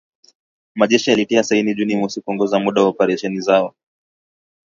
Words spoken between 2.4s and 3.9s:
muda wa operesheni zao